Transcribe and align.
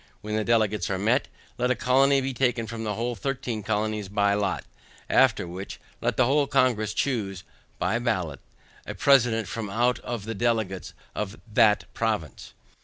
When 0.21 0.35
the 0.35 0.43
delegates 0.43 0.89
are 0.89 0.97
met, 0.97 1.27
let 1.59 1.69
a 1.69 1.75
colony 1.75 2.21
be 2.21 2.33
taken 2.33 2.65
from 2.65 2.83
the 2.83 2.95
whole 2.95 3.13
thirteen 3.13 3.61
colonies 3.61 4.09
by 4.09 4.33
lot, 4.33 4.65
after 5.11 5.45
which, 5.47 5.79
let 6.01 6.17
the 6.17 6.25
whole 6.25 6.47
Congress 6.47 6.95
choose 6.95 7.43
(by 7.77 7.99
ballot) 7.99 8.39
a 8.87 8.95
president 8.95 9.47
from 9.47 9.69
out 9.69 9.99
of 9.99 10.25
the 10.25 10.33
delegates 10.33 10.95
of 11.13 11.39
THAT 11.53 11.83
province. 11.93 12.55